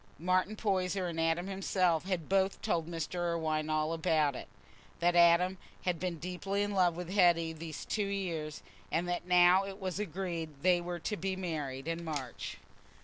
Martin 0.17 0.55
Poyser 0.55 1.05
and 1.05 1.19
Adam 1.21 1.45
himself 1.45 2.05
had 2.05 2.27
both 2.27 2.59
told 2.63 2.87
Mr. 2.89 3.19
Irwine 3.19 3.69
all 3.69 3.93
about 3.93 4.35
it—that 4.35 5.15
Adam 5.15 5.59
had 5.83 5.99
been 5.99 6.17
deeply 6.17 6.63
in 6.63 6.71
love 6.71 6.95
with 6.95 7.11
Hetty 7.11 7.53
these 7.53 7.85
two 7.85 8.07
years, 8.07 8.63
and 8.91 9.07
that 9.07 9.27
now 9.27 9.63
it 9.63 9.79
was 9.79 9.99
agreed 9.99 10.63
they 10.63 10.81
were 10.81 10.97
to 11.01 11.17
be 11.17 11.35
married 11.35 11.87
in 11.87 12.03
March. 12.03 12.57